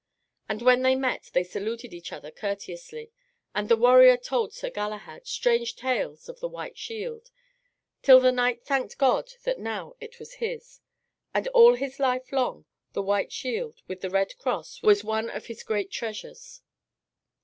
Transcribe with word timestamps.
And 0.49 0.63
when 0.63 0.81
they 0.81 0.95
met 0.95 1.29
they 1.33 1.43
saluted 1.43 1.93
each 1.93 2.11
other 2.11 2.31
courteously. 2.31 3.11
And 3.53 3.69
the 3.69 3.77
warrior 3.77 4.17
told 4.17 4.51
Sir 4.51 4.71
Galahad 4.71 5.27
strange 5.27 5.75
tales 5.75 6.27
of 6.27 6.39
the 6.39 6.47
white 6.49 6.75
shield, 6.75 7.29
till 8.01 8.19
the 8.19 8.31
knight 8.31 8.63
thanked 8.65 8.97
God 8.97 9.33
that 9.43 9.59
now 9.59 9.93
it 9.99 10.17
was 10.17 10.33
his. 10.41 10.79
And 11.35 11.47
all 11.49 11.75
his 11.75 11.99
life 11.99 12.31
long 12.31 12.65
the 12.93 13.03
white 13.03 13.31
shield 13.31 13.83
with 13.87 14.01
the 14.01 14.09
red 14.09 14.35
cross 14.39 14.81
was 14.81 15.03
one 15.03 15.29
of 15.29 15.45
his 15.45 15.61
great 15.61 15.91
treasures. 15.91 16.61